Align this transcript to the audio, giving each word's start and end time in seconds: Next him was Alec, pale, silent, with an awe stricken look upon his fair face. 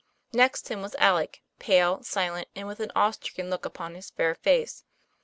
Next 0.33 0.69
him 0.71 0.81
was 0.81 0.95
Alec, 0.95 1.43
pale, 1.59 2.01
silent, 2.01 2.47
with 2.55 2.79
an 2.79 2.91
awe 2.95 3.11
stricken 3.11 3.51
look 3.51 3.65
upon 3.65 3.93
his 3.93 4.09
fair 4.09 4.33
face. 4.33 4.83